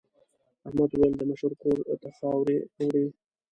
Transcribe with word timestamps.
احمد 0.67 0.89
وویل 0.91 1.13
د 1.17 1.21
مشر 1.29 1.51
کور 1.61 1.77
ته 2.01 2.09
خاورې 2.17 2.57
وړي. 2.85 3.05